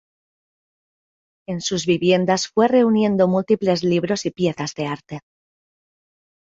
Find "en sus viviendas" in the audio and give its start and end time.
1.47-2.47